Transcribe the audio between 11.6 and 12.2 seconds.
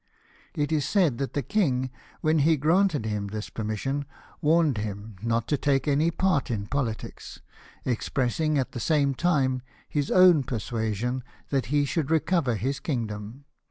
he should